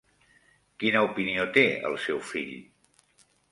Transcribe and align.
Quina 0.83 1.03
opinió 1.09 1.45
té 1.59 1.65
el 1.91 1.99
seu 2.07 2.25
fill? 2.33 2.53